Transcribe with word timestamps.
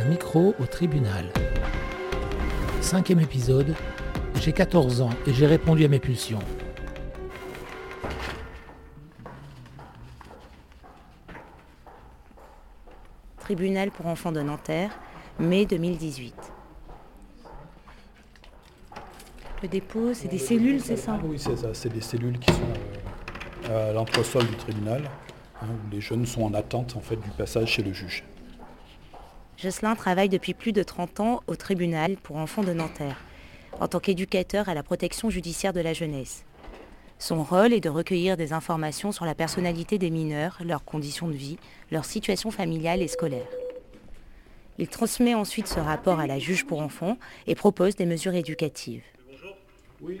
Un 0.00 0.04
micro 0.04 0.54
au 0.58 0.64
tribunal. 0.64 1.30
Cinquième 2.80 3.20
épisode. 3.20 3.74
J'ai 4.36 4.52
14 4.52 5.02
ans 5.02 5.10
et 5.26 5.34
j'ai 5.34 5.46
répondu 5.46 5.84
à 5.84 5.88
mes 5.88 5.98
pulsions. 5.98 6.38
Tribunal 13.40 13.90
pour 13.90 14.06
enfants 14.06 14.32
de 14.32 14.40
Nanterre, 14.40 14.98
mai 15.38 15.66
2018. 15.66 16.34
Le 19.62 19.68
dépôt, 19.68 20.14
c'est 20.14 20.28
des 20.28 20.38
cellules, 20.38 20.80
c'est 20.80 20.96
ça? 20.96 21.20
Oui, 21.22 21.38
c'est 21.38 21.56
ça. 21.56 21.74
C'est 21.74 21.92
des 21.92 22.00
cellules 22.00 22.38
qui 22.38 22.50
sont 22.54 22.60
euh, 23.68 23.90
à 23.90 23.92
l'entresol 23.92 24.46
du 24.46 24.56
tribunal, 24.56 25.02
hein, 25.60 25.66
où 25.68 25.90
les 25.92 26.00
jeunes 26.00 26.24
sont 26.24 26.44
en 26.44 26.54
attente 26.54 26.96
en 26.96 27.00
fait, 27.00 27.16
du 27.16 27.30
passage 27.36 27.68
chez 27.68 27.82
le 27.82 27.92
juge. 27.92 28.24
Jocelyn 29.62 29.94
travaille 29.94 30.30
depuis 30.30 30.54
plus 30.54 30.72
de 30.72 30.82
30 30.82 31.20
ans 31.20 31.40
au 31.46 31.54
tribunal 31.54 32.16
pour 32.16 32.36
enfants 32.36 32.62
de 32.62 32.72
Nanterre, 32.72 33.20
en 33.78 33.88
tant 33.88 34.00
qu'éducateur 34.00 34.70
à 34.70 34.74
la 34.74 34.82
protection 34.82 35.28
judiciaire 35.28 35.74
de 35.74 35.80
la 35.80 35.92
jeunesse. 35.92 36.46
Son 37.18 37.42
rôle 37.42 37.74
est 37.74 37.80
de 37.80 37.90
recueillir 37.90 38.38
des 38.38 38.54
informations 38.54 39.12
sur 39.12 39.26
la 39.26 39.34
personnalité 39.34 39.98
des 39.98 40.08
mineurs, 40.08 40.56
leurs 40.64 40.82
conditions 40.82 41.28
de 41.28 41.34
vie, 41.34 41.58
leur 41.90 42.06
situation 42.06 42.50
familiale 42.50 43.02
et 43.02 43.08
scolaire. 43.08 43.46
Il 44.78 44.88
transmet 44.88 45.34
ensuite 45.34 45.68
ce 45.68 45.78
rapport 45.78 46.20
à 46.20 46.26
la 46.26 46.38
juge 46.38 46.64
pour 46.64 46.80
enfants 46.80 47.18
et 47.46 47.54
propose 47.54 47.96
des 47.96 48.06
mesures 48.06 48.34
éducatives. 48.34 49.04
Oui, 50.00 50.18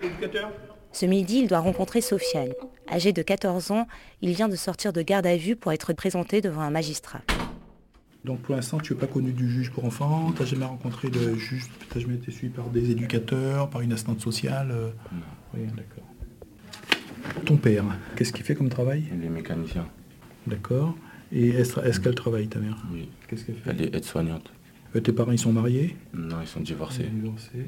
Ce 0.92 1.06
midi, 1.06 1.38
il 1.38 1.48
doit 1.48 1.60
rencontrer 1.60 2.02
Sofiane. 2.02 2.52
Âgé 2.92 3.14
de 3.14 3.22
14 3.22 3.70
ans, 3.70 3.86
il 4.20 4.34
vient 4.34 4.48
de 4.48 4.56
sortir 4.56 4.92
de 4.92 5.00
garde 5.00 5.26
à 5.26 5.38
vue 5.38 5.56
pour 5.56 5.72
être 5.72 5.94
présenté 5.94 6.42
devant 6.42 6.60
un 6.60 6.70
magistrat. 6.70 7.22
Donc 8.24 8.40
pour 8.40 8.54
l'instant, 8.54 8.78
tu 8.78 8.92
n'es 8.92 8.98
pas 8.98 9.06
connu 9.06 9.32
du 9.32 9.48
juge 9.50 9.70
pour 9.70 9.84
enfants, 9.84 10.32
tu 10.32 10.42
n'as 10.42 10.48
jamais 10.48 10.64
rencontré 10.66 11.08
de 11.08 11.34
juge, 11.36 11.64
tu 11.90 11.94
n'as 11.98 12.02
jamais 12.02 12.16
été 12.16 12.30
suivi 12.30 12.52
par 12.52 12.68
des 12.68 12.90
éducateurs, 12.90 13.70
par 13.70 13.80
une 13.80 13.92
assistante 13.92 14.20
sociale 14.20 14.70
euh, 14.72 14.90
Oui, 15.54 15.60
d'accord. 15.74 16.04
Ton 17.46 17.56
père, 17.56 17.84
qu'est-ce 18.16 18.32
qu'il 18.32 18.44
fait 18.44 18.54
comme 18.54 18.68
travail? 18.68 19.04
Il 19.14 19.24
est 19.24 19.28
mécanicien. 19.30 19.86
D'accord. 20.46 20.96
Et 21.32 21.48
est-ce 21.48 21.80
est-ce 21.80 22.00
qu'elle 22.00 22.14
travaille, 22.14 22.48
ta 22.48 22.58
mère? 22.58 22.76
Oui. 22.92 23.08
Qu'est-ce 23.28 23.44
qu'elle 23.44 23.54
fait? 23.56 23.70
Elle 23.70 23.82
est 23.82 23.94
aide-soignante. 23.94 24.52
Euh, 24.96 25.00
Tes 25.00 25.12
parents, 25.12 25.32
ils 25.32 25.38
sont 25.38 25.52
mariés? 25.52 25.96
Non, 26.12 26.36
ils 26.42 26.46
sont 26.48 26.60
divorcés. 26.60 27.04
Ils 27.04 27.08
sont 27.10 27.14
divorcés. 27.22 27.66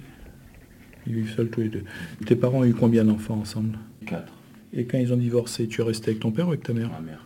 Ils 1.06 1.14
vivent 1.14 1.34
seuls 1.34 1.48
tous 1.48 1.60
les 1.60 1.68
deux. 1.68 1.84
Tes 2.26 2.36
parents 2.36 2.58
ont 2.58 2.64
eu 2.64 2.74
combien 2.74 3.04
d'enfants 3.04 3.38
ensemble? 3.38 3.78
Quatre. 4.06 4.32
Et 4.72 4.84
quand 4.86 4.98
ils 4.98 5.12
ont 5.12 5.16
divorcé, 5.16 5.66
tu 5.68 5.80
es 5.80 5.84
resté 5.84 6.10
avec 6.10 6.20
ton 6.20 6.30
père 6.30 6.46
ou 6.46 6.50
avec 6.50 6.62
ta 6.62 6.72
mère? 6.72 6.90
Ma 6.90 7.00
mère. 7.00 7.24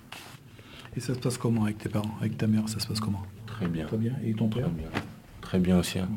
Et 0.96 1.00
ça 1.00 1.14
se 1.14 1.18
passe 1.18 1.36
comment 1.38 1.64
avec 1.64 1.78
tes 1.78 1.88
parents 1.88 2.14
Avec 2.20 2.38
ta 2.38 2.46
mère, 2.46 2.68
ça 2.68 2.78
se 2.80 2.86
passe 2.86 3.00
comment? 3.00 3.22
Très 3.46 3.68
bien. 3.68 3.86
Très 3.86 3.96
bien. 3.98 4.12
Et 4.24 4.32
ton 4.34 4.48
Très 4.48 4.60
père 4.60 4.70
bien. 4.70 4.88
Très 5.40 5.58
bien 5.58 5.78
aussi. 5.78 5.98
hein. 5.98 6.08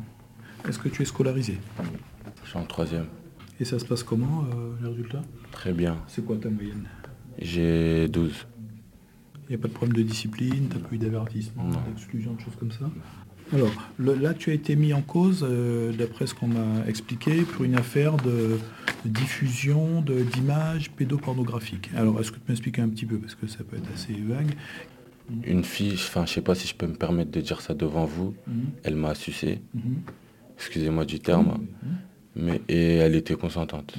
Est-ce 0.68 0.78
que 0.78 0.88
tu 0.88 1.02
es 1.02 1.04
scolarisé? 1.04 1.58
Je 2.44 2.48
suis 2.48 2.58
en 2.58 2.64
troisième. 2.64 3.06
Et 3.60 3.64
ça 3.64 3.78
se 3.78 3.84
passe 3.84 4.02
comment, 4.02 4.44
euh, 4.54 4.72
les 4.82 4.88
résultats 4.88 5.22
Très 5.52 5.72
bien. 5.72 5.98
C'est 6.06 6.24
quoi 6.24 6.36
ta 6.36 6.48
moyenne? 6.48 6.86
J'ai 7.38 8.08
12. 8.08 8.46
Il 9.48 9.48
n'y 9.50 9.54
a 9.56 9.58
pas 9.58 9.68
de 9.68 9.72
problème 9.72 9.96
de 9.96 10.02
discipline, 10.02 10.68
tu 10.70 10.76
n'as 10.78 10.82
pas 10.88 10.94
eu 10.94 10.98
d'avertissement, 10.98 11.64
d'exclusion, 11.88 12.34
de 12.34 12.40
choses 12.40 12.54
comme 12.58 12.70
ça? 12.70 12.88
Alors, 13.52 13.72
le- 13.98 14.14
là, 14.14 14.32
tu 14.34 14.50
as 14.50 14.54
été 14.54 14.76
mis 14.76 14.92
en 14.92 15.02
cause, 15.02 15.44
euh, 15.48 15.92
d'après 15.92 16.26
ce 16.26 16.34
qu'on 16.34 16.46
m'a 16.48 16.86
expliqué, 16.86 17.42
pour 17.42 17.64
une 17.64 17.74
affaire 17.76 18.16
de, 18.16 18.58
diffusion 19.04 20.02
d'images 20.02 20.90
pédopornographiques. 20.90 21.90
Alors, 21.96 22.20
est-ce 22.20 22.30
que 22.30 22.36
tu 22.36 22.40
peux 22.42 22.52
m'expliquer 22.52 22.82
un 22.82 22.88
petit 22.88 23.06
peu, 23.06 23.16
parce 23.16 23.34
que 23.34 23.46
ça 23.46 23.64
peut 23.64 23.76
être 23.76 23.88
assez 23.94 24.12
vague? 24.12 24.52
Une 25.44 25.64
fille, 25.64 25.94
enfin, 25.94 26.26
je 26.26 26.32
sais 26.34 26.42
pas 26.42 26.54
si 26.54 26.68
je 26.68 26.74
peux 26.74 26.86
me 26.86 26.94
permettre 26.94 27.30
de 27.30 27.40
dire 27.40 27.60
ça 27.62 27.72
devant 27.72 28.04
vous. 28.04 28.34
Mhm. 28.46 28.54
Elle 28.84 28.96
m'a 28.96 29.14
sucé. 29.14 29.60
Mhm. 29.74 30.02
Excusez-moi 30.56 31.04
du 31.06 31.18
terme. 31.20 31.46
Mhm. 31.46 31.96
Mais, 32.36 32.60
et 32.68 32.96
elle 32.96 33.16
était 33.16 33.34
consentante, 33.34 33.94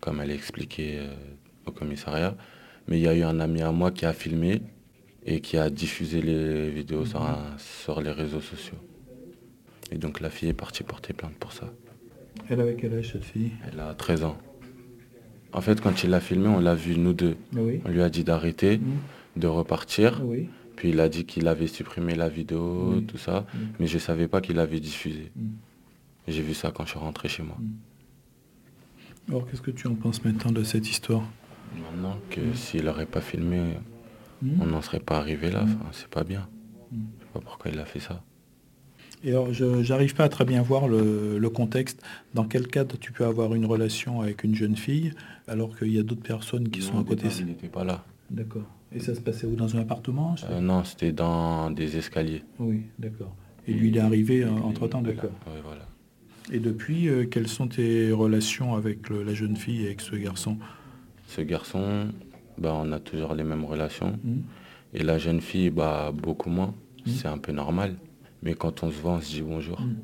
comme 0.00 0.20
elle 0.20 0.30
a 0.30 0.34
expliqué 0.34 0.96
euh, 0.98 1.14
au 1.66 1.70
commissariat. 1.70 2.36
Mais 2.88 2.98
il 2.98 3.02
y 3.02 3.08
a 3.08 3.14
eu 3.14 3.22
un 3.22 3.38
ami 3.40 3.62
à 3.62 3.70
moi 3.72 3.90
qui 3.92 4.06
a 4.06 4.12
filmé 4.12 4.60
et 5.26 5.40
qui 5.40 5.56
a 5.58 5.68
diffusé 5.70 6.22
les 6.22 6.70
vidéos 6.70 7.04
sur, 7.04 7.22
un- 7.22 7.56
sur 7.58 8.00
les 8.00 8.10
réseaux 8.12 8.40
sociaux. 8.40 8.78
Et 9.92 9.98
donc 9.98 10.20
la 10.20 10.30
fille 10.30 10.48
est 10.48 10.52
partie 10.54 10.82
porter 10.84 11.12
plainte 11.12 11.34
pour 11.34 11.52
ça. 11.52 11.72
Elle 12.48 12.60
avait 12.60 12.76
quel 12.76 12.94
âge, 12.94 13.12
cette 13.12 13.24
fille? 13.24 13.50
Elle 13.70 13.80
a 13.80 13.92
13 13.94 14.24
ans. 14.24 14.38
En 15.52 15.60
fait, 15.60 15.80
quand 15.80 16.02
il 16.04 16.10
l'a 16.10 16.20
filmé, 16.20 16.48
on 16.48 16.60
l'a 16.60 16.74
vu 16.74 16.96
nous 16.98 17.12
deux. 17.12 17.36
Ah 17.54 17.58
Oui. 17.60 17.80
On 17.84 17.88
lui 17.88 18.02
a 18.02 18.08
dit 18.10 18.24
d'arrêter, 18.24 18.78
Mhm. 18.78 18.96
de 19.36 19.46
repartir. 19.46 20.18
Ah 20.20 20.24
Oui. 20.24 20.48
Puis 20.76 20.90
il 20.90 21.00
a 21.00 21.08
dit 21.08 21.24
qu'il 21.24 21.48
avait 21.48 21.66
supprimé 21.68 22.14
la 22.14 22.28
vidéo, 22.28 22.92
Oui. 22.96 23.04
tout 23.06 23.16
ça. 23.18 23.46
Oui. 23.54 23.60
Mais 23.80 23.86
je 23.86 23.94
ne 23.94 24.00
savais 24.00 24.28
pas 24.28 24.40
qu'il 24.40 24.58
avait 24.58 24.80
diffusé. 24.80 25.32
J'ai 26.28 26.42
vu 26.42 26.52
ça 26.54 26.70
quand 26.70 26.84
je 26.84 26.90
suis 26.90 26.98
rentré 26.98 27.28
chez 27.28 27.42
moi. 27.42 27.56
Alors, 29.28 29.48
qu'est-ce 29.48 29.62
que 29.62 29.70
tu 29.70 29.86
en 29.88 29.94
penses 29.94 30.24
maintenant 30.24 30.52
de 30.52 30.62
cette 30.62 30.88
histoire? 30.88 31.22
Maintenant 31.76 32.18
que 32.30 32.40
s'il 32.54 32.84
n'aurait 32.84 33.06
pas 33.06 33.20
filmé, 33.20 33.60
Mhm. 34.42 34.58
on 34.62 34.66
n'en 34.66 34.82
serait 34.82 35.00
pas 35.00 35.18
arrivé 35.18 35.50
là. 35.50 35.62
Enfin, 35.64 35.88
c'est 35.92 36.08
pas 36.08 36.24
bien. 36.24 36.48
Mhm. 36.92 36.98
Je 37.18 37.24
sais 37.24 37.30
pas 37.32 37.40
pourquoi 37.40 37.70
il 37.70 37.78
a 37.78 37.84
fait 37.84 38.00
ça. 38.00 38.22
Et 39.24 39.30
alors, 39.30 39.52
je 39.52 39.64
n'arrive 39.88 40.14
pas 40.14 40.24
à 40.24 40.28
très 40.28 40.44
bien 40.44 40.62
voir 40.62 40.88
le, 40.88 41.38
le 41.38 41.50
contexte. 41.50 42.02
Dans 42.34 42.44
quel 42.44 42.68
cadre 42.68 42.96
tu 42.98 43.12
peux 43.12 43.24
avoir 43.24 43.54
une 43.54 43.64
relation 43.66 44.20
avec 44.20 44.44
une 44.44 44.54
jeune 44.54 44.76
fille 44.76 45.12
alors 45.48 45.76
qu'il 45.76 45.88
y 45.92 45.98
a 45.98 46.02
d'autres 46.02 46.22
personnes 46.22 46.68
qui 46.68 46.80
Non, 46.80 46.86
sont 46.86 47.00
à 47.00 47.04
côté 47.04 47.26
Il 47.40 47.46
n'était 47.46 47.68
pas 47.68 47.82
là. 47.84 48.04
D'accord. 48.30 48.66
Et 48.92 49.00
ça 49.00 49.14
se 49.14 49.20
passait 49.20 49.46
où? 49.46 49.56
Dans 49.56 49.74
un 49.76 49.80
appartement? 49.80 50.36
Euh, 50.50 50.60
non, 50.60 50.84
c'était 50.84 51.12
dans 51.12 51.70
des 51.70 51.96
escaliers. 51.96 52.42
Oui, 52.58 52.82
d'accord. 52.98 53.34
Et 53.66 53.72
lui, 53.72 53.88
il 53.88 53.96
est 53.96 54.00
arrivé 54.00 54.44
euh, 54.44 54.50
entre-temps, 54.50 55.02
d'accord. 55.02 55.30
Oui, 55.46 55.54
voilà. 55.64 55.86
Et 56.52 56.60
depuis, 56.60 57.08
euh, 57.08 57.24
quelles 57.26 57.48
sont 57.48 57.66
tes 57.66 58.12
relations 58.12 58.74
avec 58.76 59.08
le- 59.08 59.24
la 59.24 59.34
jeune 59.34 59.56
fille 59.56 59.82
et 59.82 59.86
avec 59.86 60.00
ce 60.02 60.14
garçon? 60.14 60.58
Ce 61.26 61.40
garçon, 61.40 62.08
bah, 62.58 62.72
on 62.74 62.92
a 62.92 63.00
toujours 63.00 63.34
les 63.34 63.44
mêmes 63.44 63.64
relations. 63.64 64.18
Mhm. 64.22 64.42
Et 64.94 65.02
la 65.02 65.18
jeune 65.18 65.40
fille, 65.40 65.70
bah, 65.70 66.12
beaucoup 66.12 66.50
moins. 66.50 66.74
Mhm. 67.06 67.12
C'est 67.12 67.28
un 67.28 67.38
peu 67.38 67.52
normal. 67.52 67.96
Mais 68.42 68.54
quand 68.54 68.82
on 68.82 68.90
se 68.90 69.00
voit, 69.00 69.12
on 69.12 69.20
se 69.20 69.30
dit 69.32 69.42
bonjour. 69.42 69.80
Mhm. 69.80 69.96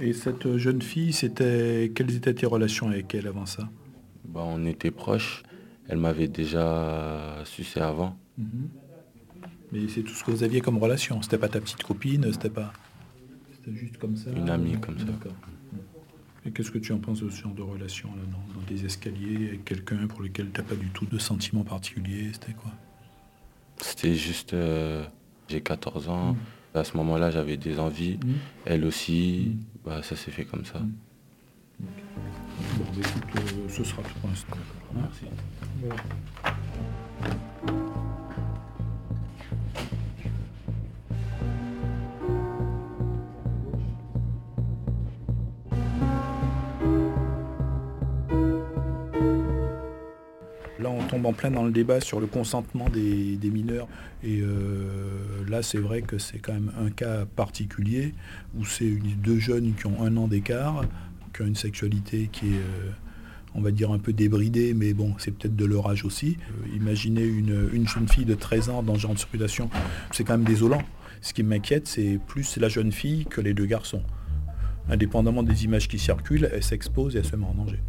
Et 0.00 0.12
cette 0.12 0.56
jeune 0.56 0.82
fille, 0.82 1.12
c'était 1.12 1.92
quelles 1.94 2.14
étaient 2.16 2.34
tes 2.34 2.46
relations 2.46 2.88
avec 2.88 3.14
elle 3.14 3.26
avant 3.26 3.46
ça? 3.46 3.68
Bah, 4.24 4.42
on 4.44 4.64
était 4.66 4.90
proches. 4.90 5.42
Elle 5.88 5.98
m'avait 5.98 6.28
déjà 6.28 7.42
sucé 7.44 7.80
avant. 7.80 8.16
Mhm. 8.38 8.68
Mais 9.72 9.88
c'est 9.88 10.02
tout 10.02 10.14
ce 10.14 10.24
que 10.24 10.30
vous 10.30 10.42
aviez 10.42 10.60
comme 10.60 10.78
relation. 10.78 11.20
C'était 11.22 11.38
pas 11.38 11.48
ta 11.48 11.60
petite 11.60 11.82
copine, 11.82 12.32
c'était 12.32 12.48
pas. 12.50 12.72
C'était 13.52 13.76
juste 13.76 13.98
comme 13.98 14.16
ça. 14.16 14.30
Une 14.30 14.50
amie, 14.50 14.78
comme 14.80 14.98
ça. 14.98 15.04
D'accord. 15.04 15.32
Et 16.46 16.50
qu'est-ce 16.50 16.70
que 16.70 16.78
tu 16.78 16.92
en 16.92 16.98
penses 16.98 17.20
de 17.22 17.30
ce 17.30 17.40
genre 17.42 17.54
de 17.54 17.62
relation 17.62 18.10
là, 18.16 18.22
dans, 18.30 18.60
dans 18.60 18.66
des 18.66 18.84
escaliers 18.84 19.48
avec 19.48 19.64
quelqu'un 19.64 20.06
pour 20.06 20.20
lequel 20.20 20.50
t'as 20.50 20.62
pas 20.62 20.74
du 20.74 20.88
tout 20.88 21.06
de 21.06 21.18
sentiments 21.18 21.64
particuliers 21.64 22.30
C'était 22.34 22.52
quoi? 22.52 22.70
C'était 23.80 24.14
juste... 24.14 24.52
euh, 24.54 25.04
j'ai 25.48 25.60
14 25.62 26.08
ans. 26.08 26.32
Mhm. 26.32 26.38
À 26.74 26.84
ce 26.84 26.96
moment-là, 26.96 27.30
j'avais 27.30 27.56
des 27.56 27.78
envies. 27.78 28.18
Mhm. 28.24 28.34
Elle 28.66 28.84
aussi. 28.84 29.52
Mhm. 29.52 29.64
Bah, 29.84 30.02
ça 30.02 30.16
s'est 30.16 30.30
fait 30.30 30.44
comme 30.44 30.64
ça. 30.64 30.80
Bon, 31.80 31.86
bah, 32.78 32.84
écoute, 32.98 33.24
euh, 33.36 33.68
ce 33.68 33.84
sera 33.84 34.02
tout 34.02 34.14
pour 34.20 34.30
l'instant. 34.30 34.56
Merci. 34.94 35.24
Voilà. 35.80 35.96
En 51.24 51.32
plein 51.32 51.50
dans 51.50 51.64
le 51.64 51.70
débat 51.70 52.00
sur 52.00 52.20
le 52.20 52.26
consentement 52.26 52.88
des, 52.88 53.38
mineurs. 53.50 53.88
Et 54.22 54.40
euh, 54.40 55.44
là, 55.48 55.62
c'est 55.62 55.78
vrai 55.78 56.02
que 56.02 56.18
c'est 56.18 56.38
quand 56.38 56.52
même 56.52 56.72
un 56.80 56.90
cas 56.90 57.24
particulier 57.24 58.14
où 58.56 58.64
c'est 58.64 58.90
deux 58.90 59.38
jeunes 59.38 59.74
qui 59.74 59.86
ont 59.86 60.02
un 60.02 60.16
an 60.16 60.28
d'écart, 60.28 60.84
qui 61.34 61.42
ont 61.42 61.46
une 61.46 61.56
sexualité 61.56 62.28
qui 62.32 62.46
est, 62.46 62.58
euh, 62.58 62.90
on 63.54 63.60
va 63.60 63.70
dire, 63.70 63.90
un 63.92 63.98
peu 63.98 64.12
débridée, 64.12 64.74
mais 64.74 64.94
bon, 64.94 65.14
c'est 65.18 65.30
peut-être 65.30 65.56
de 65.56 65.64
leur 65.64 65.88
âge 65.88 66.04
aussi. 66.04 66.38
Euh, 66.50 66.76
imaginez 66.76 67.24
une, 67.24 67.68
une 67.72 67.86
jeune 67.86 68.08
fille 68.08 68.24
de 68.24 68.34
13 68.34 68.70
ans 68.70 68.82
dans 68.82 68.94
ce 68.94 69.00
genre 69.00 69.14
de 69.14 69.18
situation, 69.18 69.68
c'est 70.12 70.24
quand 70.24 70.38
même 70.38 70.46
désolant. 70.46 70.82
Ce 71.20 71.32
qui 71.32 71.42
m'inquiète, 71.42 71.86
c'est 71.86 72.18
plus 72.26 72.56
la 72.58 72.68
jeune 72.68 72.92
fille 72.92 73.24
que 73.24 73.40
les 73.40 73.54
deux 73.54 73.66
garçons. 73.66 74.02
Indépendamment 74.90 75.42
des 75.42 75.64
images 75.64 75.88
qui 75.88 75.98
circulent, 75.98 76.48
elle 76.52 76.62
s'expose 76.62 77.16
et 77.16 77.20
elle 77.20 77.24
se 77.24 77.36
met 77.36 77.46
en 77.46 77.54
danger. 77.54 77.80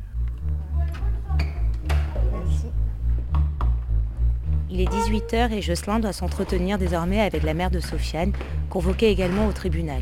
Il 4.75 4.81
est 4.81 4.92
18h 4.92 5.54
et 5.54 5.62
Jocelyn 5.62 6.01
doit 6.01 6.12
s'entretenir 6.12 6.77
désormais 6.77 7.22
avec 7.22 7.44
la 7.44 7.54
mère 7.54 7.72
de 7.72 7.80
Sofiane, 7.80 8.33
convoquée 8.69 9.10
également 9.10 9.48
au 9.48 9.54
tribunal. 9.54 10.01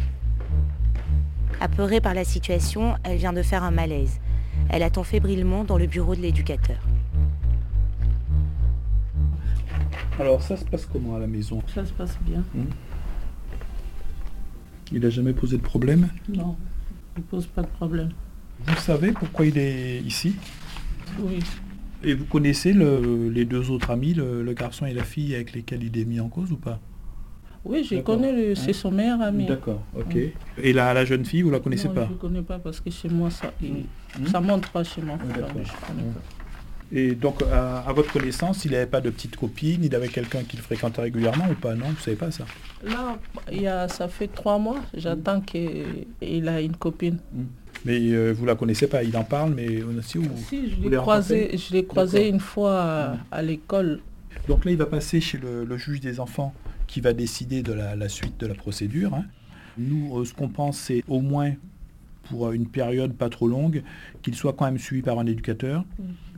Apeurée 1.62 2.02
par 2.02 2.16
la 2.16 2.24
situation, 2.24 2.96
elle 3.04 3.20
vient 3.20 3.34
de 3.34 3.44
faire 3.44 3.62
un 3.62 3.70
malaise. 3.70 4.20
Elle 4.70 4.82
attend 4.82 5.04
fébrilement 5.04 5.64
dans 5.64 5.78
le 5.78 5.86
bureau 5.86 6.16
de 6.16 6.22
l'éducateur. 6.22 6.78
Alors 10.20 10.42
ça 10.42 10.58
se 10.58 10.66
passe 10.66 10.88
comment 10.88 11.18
à 11.18 11.20
la 11.20 11.28
maison? 11.28 11.62
Ça 11.72 11.86
se 11.86 11.94
passe 11.94 12.18
bien. 12.22 12.44
Il 14.92 15.02
n'a 15.02 15.12
jamais 15.12 15.34
posé 15.34 15.58
de 15.58 15.62
problème? 15.62 16.10
Non, 16.30 16.58
il 17.16 17.20
ne 17.20 17.26
pose 17.26 17.46
pas 17.46 17.62
de 17.62 17.68
problème. 17.68 18.10
Vous 18.66 18.78
savez 18.78 19.12
pourquoi 19.12 19.46
il 19.46 19.56
est 19.56 20.00
ici? 20.00 20.36
Oui. 21.20 21.42
Et 22.04 22.14
vous 22.14 22.26
connaissez 22.26 22.74
les 22.74 23.46
deux 23.46 23.70
autres 23.72 23.92
amis, 23.92 24.14
le, 24.14 24.54
garçon 24.54 24.86
et 24.86 24.94
la 24.94 25.04
fille 25.04 25.34
avec 25.36 25.54
lesquels 25.54 25.84
il 25.84 25.98
est 25.98 26.06
mis 26.06 26.20
en 26.20 26.30
cause 26.30 26.52
ou 26.52 26.58
pas? 26.58 26.80
Oui, 27.66 27.88
je 27.90 27.96
connais, 28.02 28.56
c'est 28.56 28.74
son 28.74 28.92
meilleur 28.92 29.22
ami. 29.22 29.46
D'accord, 29.46 29.82
ok. 29.98 30.18
Et 30.62 30.74
la, 30.74 30.94
la 30.94 31.06
jeune 31.06 31.24
fille, 31.24 31.44
vous 31.44 31.52
la 31.52 31.60
connaissez 31.60 31.88
pas? 31.88 32.06
Je 32.08 32.14
ne 32.14 32.18
connais 32.18 32.42
pas 32.42 32.60
parce 32.60 32.82
que 32.82 32.90
chez 32.90 33.08
moi, 33.08 33.30
ça 33.30 33.54
ne 33.62 34.40
hmm. 34.40 34.46
monte 34.46 34.68
pas 34.68 34.84
chez 34.84 35.02
moi. 35.02 35.18
Et 36.92 37.16
donc, 37.16 37.42
à, 37.52 37.92
votre 37.94 38.12
connaissance, 38.12 38.66
il 38.66 38.72
n'avait 38.72 38.86
pas 38.86 39.02
de 39.02 39.10
petite 39.10 39.38
copine, 39.38 39.84
il 39.84 39.96
avait 39.96 40.10
quelqu'un 40.10 40.44
qu'il 40.44 40.60
fréquentait 40.60 41.02
régulièrement 41.02 41.46
ou 41.50 41.56
pas? 41.56 41.74
Non, 41.74 41.88
vous 41.88 42.02
savez 42.02 42.18
pas 42.18 42.32
ça? 42.32 42.46
Là, 42.84 43.18
il 43.52 43.62
y 43.62 43.68
a, 43.68 43.88
ça 43.88 44.10
fait 44.10 44.28
trois 44.28 44.60
mois, 44.60 44.82
j'attends 44.94 45.40
qu'il 45.40 46.48
a 46.50 46.62
une 46.62 46.76
copine. 46.76 47.20
Hmm. 47.34 47.46
Mais 47.86 48.00
euh, 48.00 48.32
vous 48.32 48.46
la 48.46 48.56
connaissez 48.56 48.88
pas, 48.88 49.04
il 49.04 49.16
en 49.18 49.24
parle, 49.24 49.54
mais 49.54 49.82
aussi 49.84 50.18
où 50.18 50.24
Si, 50.50 50.70
je 50.70 50.90
l'ai 50.90 50.98
croisé, 50.98 51.58
je 51.58 51.74
l'ai 51.74 51.86
croisé 51.86 52.30
une 52.30 52.40
fois 52.40 53.18
à, 53.32 53.42
l'école. 53.42 54.00
Donc 54.48 54.66
là, 54.66 54.72
il 54.72 54.78
va 54.78 54.86
passer 54.86 55.20
chez 55.20 55.38
le, 55.38 55.78
juge 55.78 56.00
des 56.00 56.20
enfants 56.20 56.54
qui 56.88 57.02
va 57.02 57.14
décider 57.14 57.62
de 57.62 57.74
la, 57.74 58.10
suite 58.10 58.40
de 58.40 58.48
la 58.48 58.56
procédure. 58.56 59.14
Hein. 59.14 59.26
Nous, 59.78 60.18
euh, 60.18 60.26
ce 60.26 60.34
qu'on 60.34 60.50
pense, 60.50 60.78
c'est 60.78 61.04
au 61.08 61.20
moins 61.20 61.54
pour 62.30 62.52
une 62.52 62.68
période 62.68 63.14
pas 63.14 63.30
trop 63.30 63.48
longue, 63.48 63.84
qu'il 64.22 64.36
soit 64.36 64.54
quand 64.54 64.66
même 64.66 64.78
suivi 64.78 65.02
par 65.02 65.20
un 65.20 65.26
éducateur. 65.26 65.84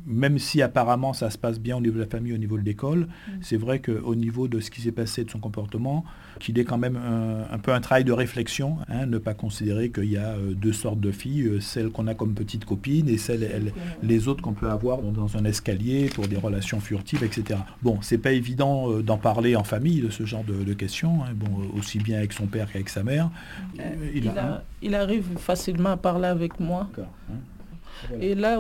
Mm 0.06 0.25
même 0.25 0.40
si 0.40 0.62
apparemment 0.62 1.13
ça 1.13 1.30
se 1.30 1.38
passe 1.38 1.60
bien 1.60 1.78
au 1.78 1.81
niveau 1.81 1.96
de 1.96 2.04
la 2.04 2.10
famille, 2.10 2.34
au 2.34 2.38
niveau 2.38 2.57
de 2.57 2.63
l'école, 2.63 3.00
mm. 3.00 3.31
c'est 3.42 3.57
vrai 3.57 3.80
qu'au 3.80 4.16
niveau 4.16 4.48
de 4.48 4.60
ce 4.60 4.72
qui 4.72 4.81
s'est 4.81 4.92
passé 4.92 5.24
de 5.24 5.30
son 5.30 5.40
comportement, 5.40 6.06
qu'il 6.40 6.57
est 6.60 6.63
quand 6.66 6.78
même 6.78 6.98
un, 6.98 7.57
peu 7.60 7.72
un 7.72 7.81
travail 7.81 8.04
de 8.04 8.12
réflexion, 8.12 8.78
hein, 8.90 9.06
ne 9.06 9.18
pas 9.18 9.34
considérer 9.34 9.90
qu'il 9.90 10.12
y 10.12 10.18
a 10.18 10.31
euh, 10.31 10.54
deux 10.54 10.74
sortes 10.74 11.00
de 11.00 11.12
filles, 11.12 11.44
euh, 11.44 11.60
celles 11.60 11.90
qu'on 11.90 12.07
a 12.07 12.13
comme 12.13 12.34
petites 12.34 12.66
copines 12.66 13.07
et 13.07 13.18
celles, 13.18 13.72
les 14.04 14.28
autres 14.28 14.42
qu'on 14.42 14.54
peut 14.54 14.69
avoir 14.69 15.02
dans 15.02 15.38
un 15.38 15.46
escalier 15.46 16.10
pour 16.13 16.28
des 16.28 16.38
relations 16.38 16.80
furtives, 16.80 17.24
etc. 17.24 17.60
Bon, 17.81 18.00
c'est 18.02 18.18
pas 18.18 18.31
évident 18.31 18.92
euh, 18.92 19.02
d'en 19.02 19.18
parler 19.18 19.56
en 19.56 19.63
famille 19.63 20.02
de 20.02 20.10
ce 20.10 20.25
genre 20.25 20.44
de, 20.44 20.74
questions, 20.74 21.24
hein, 21.24 21.34
bon, 21.34 21.69
aussi 21.78 22.00
bien 22.00 22.18
avec 22.18 22.34
son 22.34 22.48
père 22.48 22.69
qu'avec 22.72 22.90
sa 22.90 23.04
mère. 23.04 23.30
il, 24.81 24.96
arrive 24.96 25.38
facilement 25.38 25.92
à 25.92 25.98
parler 25.98 26.28
avec 26.28 26.60
moi. 26.60 26.90
Et 28.21 28.36
là, 28.36 28.59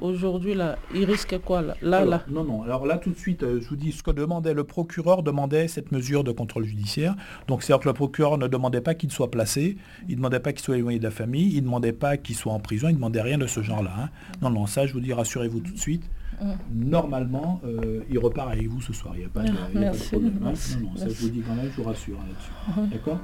aujourd'hui, 0.00 0.54
là, 0.54 0.78
il 0.94 1.04
risque 1.04 1.38
quoi 1.38 1.62
là, 1.62 2.04
là, 2.04 2.24
Non, 2.28 2.44
non. 2.44 2.62
Alors 2.62 2.86
là, 2.86 2.98
tout 2.98 3.10
de 3.10 3.18
suite, 3.18 3.42
euh, 3.42 3.60
je 3.60 3.68
vous 3.68 3.76
dis 3.76 3.92
ce 3.92 4.02
que 4.02 4.10
demandait 4.10 4.54
le 4.54 4.64
procureur, 4.64 5.22
demandait 5.22 5.68
cette 5.68 5.92
mesure 5.92 6.24
de 6.24 6.32
contrôle 6.32 6.64
judiciaire. 6.64 7.14
Donc, 7.46 7.62
c'est-à-dire 7.62 7.82
que 7.82 7.88
le 7.88 7.94
procureur 7.94 8.38
ne 8.38 8.46
demandait 8.46 8.80
pas 8.80 8.94
qu'il 8.94 9.10
soit 9.10 9.30
placé, 9.30 9.76
il 10.08 10.12
ne 10.12 10.16
demandait 10.16 10.40
pas 10.40 10.52
qu'il 10.52 10.62
soit 10.62 10.76
éloigné 10.76 10.98
de 10.98 11.04
la 11.04 11.10
famille, 11.10 11.50
il 11.52 11.58
ne 11.58 11.66
demandait 11.66 11.92
pas 11.92 12.16
qu'il 12.16 12.34
soit 12.34 12.52
en 12.52 12.60
prison, 12.60 12.88
il 12.88 12.92
ne 12.92 12.96
demandait 12.96 13.22
rien 13.22 13.38
de 13.38 13.46
ce 13.46 13.62
genre-là. 13.62 13.92
Hein. 13.98 14.08
Non, 14.42 14.50
non, 14.50 14.66
ça, 14.66 14.86
je 14.86 14.92
vous 14.92 15.00
dis, 15.00 15.12
rassurez-vous 15.12 15.60
tout 15.60 15.72
de 15.72 15.78
suite. 15.78 16.04
Mm. 16.40 16.54
Normalement, 16.72 17.60
euh, 17.64 18.00
il 18.10 18.18
repart 18.18 18.50
avec 18.50 18.68
vous 18.68 18.80
ce 18.80 18.92
soir. 18.92 19.14
Il 19.16 19.20
n'y 19.20 19.26
a 19.26 19.28
pas 19.28 19.42
de, 19.42 19.52
merci, 19.74 20.10
problème. 20.10 20.38
Hein. 20.44 20.52
non, 20.80 20.90
non, 20.90 20.96
ça, 20.96 21.08
je 21.08 21.14
vous 21.14 21.30
dis 21.30 21.40
quand 21.40 21.54
même, 21.54 21.70
je 21.70 21.82
vous 21.82 21.88
rassure 21.88 22.18
hein, 22.20 22.26
là-dessus. 22.28 22.90
D'accord? 22.92 23.18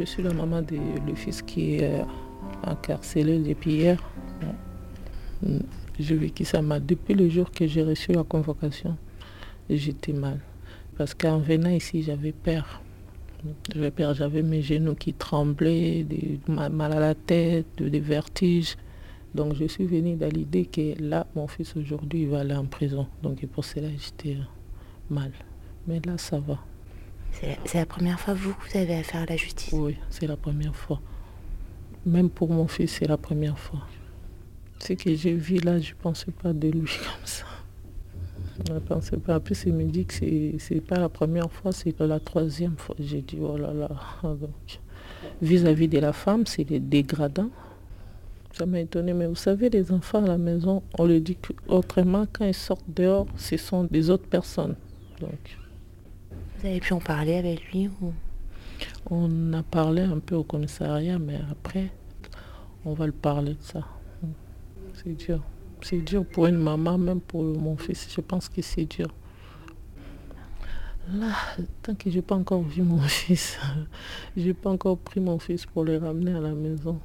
Je 0.00 0.06
suis 0.06 0.22
la 0.22 0.32
maman 0.32 0.62
de 0.62 0.76
le 1.06 1.14
fils 1.14 1.42
qui 1.42 1.74
est 1.74 2.00
euh, 2.00 2.04
incarcéré 2.64 3.38
depuis 3.38 3.72
hier. 3.72 4.02
Mm. 5.42 5.58
J'ai 5.98 6.14
vécu 6.14 6.46
ça 6.46 6.62
mal. 6.62 6.86
Depuis 6.86 7.12
le 7.12 7.28
jour 7.28 7.50
que 7.50 7.66
j'ai 7.66 7.82
reçu 7.82 8.12
la 8.12 8.24
convocation, 8.24 8.96
j'étais 9.68 10.14
mal. 10.14 10.40
Parce 10.96 11.12
qu'en 11.12 11.38
venant 11.38 11.68
ici, 11.68 12.02
j'avais 12.02 12.32
peur. 12.32 12.80
J'avais 13.74 13.90
peur, 13.90 14.14
j'avais 14.14 14.40
mes 14.40 14.62
genoux 14.62 14.94
qui 14.94 15.12
tremblaient, 15.12 16.06
mal 16.48 16.92
à 16.92 17.00
la 17.00 17.14
tête, 17.14 17.66
des 17.78 18.00
vertiges. 18.00 18.76
Donc 19.34 19.54
je 19.54 19.66
suis 19.66 19.84
venue 19.84 20.16
dans 20.16 20.32
l'idée 20.32 20.64
que 20.64 20.94
là, 20.98 21.26
mon 21.36 21.46
fils 21.46 21.76
aujourd'hui, 21.76 22.22
il 22.22 22.28
va 22.28 22.40
aller 22.40 22.54
en 22.54 22.64
prison. 22.64 23.06
Donc 23.22 23.44
pour 23.48 23.66
cela, 23.66 23.88
j'étais 23.98 24.38
mal. 25.10 25.32
Mais 25.86 26.00
là, 26.06 26.16
ça 26.16 26.38
va. 26.38 26.58
C'est 27.32 27.78
la, 27.78 27.86
première 27.86 28.20
fois, 28.20 28.34
vous, 28.34 28.52
que 28.54 28.70
vous 28.70 28.78
avez 28.78 28.96
affaire 28.96 29.22
à 29.22 29.26
la 29.26 29.36
justice? 29.36 29.72
Oui, 29.72 29.96
c'est 30.10 30.26
la 30.26 30.36
première 30.36 30.74
fois. 30.76 31.00
Même 32.04 32.30
pour 32.30 32.50
mon 32.50 32.66
fils, 32.66 32.98
c'est 32.98 33.08
la 33.08 33.16
première 33.16 33.58
fois. 33.58 33.80
Ce 34.78 34.94
que 34.94 35.14
j'ai 35.14 35.34
vu 35.34 35.58
là, 35.58 35.78
je 35.78 35.90
ne 35.90 35.96
pensais 35.96 36.30
pas 36.30 36.52
de 36.52 36.68
lui 36.68 36.80
comme 36.98 37.26
ça. 37.26 37.44
Je 38.66 38.72
ne 38.72 38.78
pensais 38.78 39.16
pas. 39.16 39.36
En 39.36 39.40
plus, 39.40 39.64
il 39.66 39.72
me 39.72 39.84
dit 39.84 40.04
que 40.04 40.14
ce 40.14 40.74
n'est 40.74 40.80
pas 40.80 40.98
la 40.98 41.08
première 41.08 41.50
fois, 41.50 41.72
c'est 41.72 41.98
la 42.00 42.20
troisième 42.20 42.76
fois. 42.76 42.96
J'ai 42.98 43.22
dit, 43.22 43.38
oh 43.40 43.56
là 43.56 43.72
là. 43.72 43.88
vis-à-vis 45.40 45.88
de 45.88 45.98
la 45.98 46.12
femme, 46.12 46.46
c'est 46.46 46.64
dégradant. 46.64 47.50
Ça 48.52 48.66
m'a 48.66 48.80
étonné. 48.80 49.12
Mais 49.12 49.26
vous 49.26 49.34
savez, 49.34 49.70
les 49.70 49.92
enfants 49.92 50.24
à 50.24 50.28
la 50.28 50.38
maison, 50.38 50.82
on 50.98 51.06
le 51.06 51.20
dit 51.20 51.38
autrement, 51.68 52.26
quand 52.32 52.44
ils 52.44 52.54
sortent 52.54 52.84
dehors, 52.88 53.26
ce 53.36 53.56
sont 53.56 53.84
des 53.84 54.10
autres 54.10 54.26
personnes. 54.26 54.74
Vous 56.60 56.66
avez 56.66 56.80
pu 56.80 56.92
en 56.92 56.98
parler 56.98 57.36
avec 57.36 57.72
lui 57.72 57.88
ou... 58.00 58.12
On 59.10 59.52
a 59.52 59.62
parlé 59.62 60.02
un 60.02 60.18
peu 60.18 60.34
au 60.34 60.44
commissariat, 60.44 61.18
mais 61.18 61.38
après, 61.50 61.90
on 62.84 62.92
va 62.94 63.06
le 63.06 63.12
parler 63.12 63.54
de 63.54 63.62
ça. 63.62 63.86
C'est 64.94 65.14
dur. 65.14 65.42
C'est 65.82 66.00
dur 66.00 66.24
pour 66.24 66.46
une 66.46 66.56
maman, 66.56 66.98
même 66.98 67.20
pour 67.20 67.42
mon 67.42 67.76
fils. 67.76 68.08
Je 68.14 68.20
pense 68.20 68.48
que 68.48 68.62
c'est 68.62 68.84
dur. 68.84 69.08
Là, 71.12 71.32
tant 71.82 71.94
que 71.94 72.10
je 72.10 72.16
n'ai 72.16 72.22
pas 72.22 72.36
encore 72.36 72.62
vu 72.62 72.82
mon 72.82 73.00
fils, 73.08 73.58
je 74.36 74.42
n'ai 74.42 74.54
pas 74.54 74.70
encore 74.70 74.98
pris 74.98 75.20
mon 75.20 75.38
fils 75.38 75.66
pour 75.66 75.84
le 75.84 75.98
ramener 75.98 76.34
à 76.34 76.40
la 76.40 76.52
maison. 76.52 77.00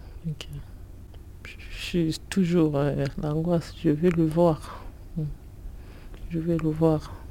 je 1.44 1.86
suis 1.86 2.20
toujours 2.30 2.76
euh, 2.76 3.06
l'angoisse. 3.22 3.74
Je 3.82 3.90
vais 3.90 4.10
le 4.10 4.26
voir. 4.26 4.86
Je 6.30 6.40
vais 6.40 6.58
le 6.58 6.70
voir. 6.70 7.25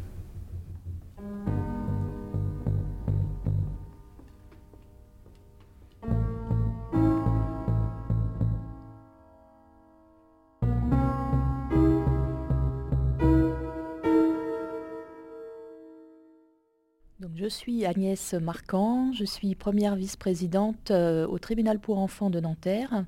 Je 17.35 17.47
suis 17.47 17.87
Agnès 17.87 18.35
Marquand, 18.35 19.12
je 19.12 19.25
suis 19.25 19.54
première 19.54 19.97
vice-présidente 19.97 20.90
euh, 20.90 21.26
au 21.26 21.38
tribunal 21.38 21.78
pour 21.78 21.99
enfants 21.99 22.28
de 22.28 22.38
Nanterre. 22.40 23.04